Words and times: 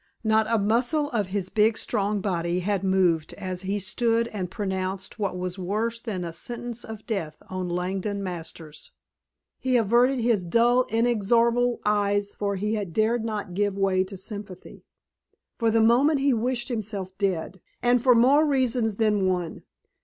Not 0.23 0.47
a 0.49 0.57
muscle 0.57 1.11
of 1.11 1.27
his 1.27 1.49
big 1.49 1.77
strong 1.77 2.21
body 2.21 2.61
had 2.61 2.83
moved 2.83 3.33
as 3.35 3.61
he 3.61 3.77
stood 3.77 4.27
and 4.29 4.49
pronounced 4.49 5.19
what 5.19 5.37
was 5.37 5.59
worse 5.59 6.01
than 6.01 6.23
a 6.23 6.33
sentence 6.33 6.83
of 6.83 7.05
death 7.05 7.35
on 7.51 7.69
Langdon 7.69 8.23
Masters. 8.23 8.93
He 9.59 9.77
averted 9.77 10.17
his 10.19 10.43
dull 10.43 10.87
inexorable 10.89 11.81
eyes, 11.85 12.33
for 12.33 12.55
he 12.55 12.83
dared 12.83 13.23
not 13.23 13.53
give 13.53 13.77
way 13.77 14.03
to 14.05 14.17
sympathy. 14.17 14.85
For 15.59 15.69
the 15.69 15.81
moment 15.81 16.19
he 16.19 16.33
wished 16.33 16.69
himself 16.69 17.15
dead 17.19 17.61
and 17.83 18.01
for 18.01 18.15
more 18.15 18.43
reasons 18.43 18.95
than 18.97 19.27
one! 19.27 19.61